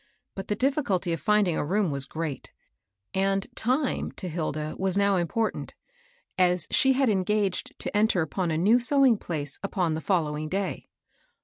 But 0.33 0.47
the 0.47 0.55
difficulty 0.55 1.13
of 1.13 1.21
find 1.21 1.47
ing 1.47 1.57
a 1.57 1.63
room 1.63 1.91
was 1.91 2.07
great; 2.07 2.51
and 3.13 3.45
time 3.55 4.11
to 4.13 4.27
Hilda 4.27 4.75
was 4.79 4.97
now 4.97 5.15
important, 5.17 5.75
as 6.39 6.67
she 6.71 6.93
had 6.93 7.07
engaged 7.07 7.77
to 7.77 7.95
enter 7.95 8.25
mpon 8.25 8.51
a 8.51 8.57
new 8.57 8.79
sewing 8.79 9.19
place 9.19 9.59
upon 9.63 9.93
the 9.93 10.01
following 10.01 10.49
day. 10.49 10.89